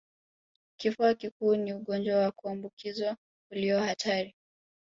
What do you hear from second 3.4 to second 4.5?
ulio hatari